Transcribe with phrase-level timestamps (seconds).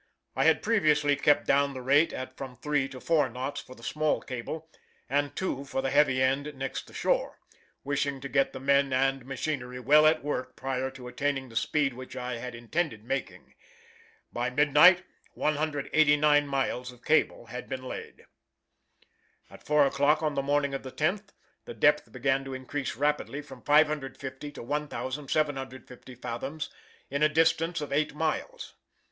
[0.35, 3.83] I had previously kept down the rate at from three to four knots for the
[3.83, 4.67] small cable,
[5.07, 7.39] and two for the heavy end next the shore,
[7.83, 11.93] wishing to get the men and machinery well at work prior to attaining the speed
[11.93, 13.53] which I had intended making.
[14.33, 15.03] By midnight
[15.35, 18.25] 189 miles of cable had been laid.
[19.51, 21.29] At four o'clock on the morning of the 10th
[21.65, 26.71] the depth began to increase rapidly from 550 to 1,750 fathoms
[27.11, 28.73] in a distance of eight miles.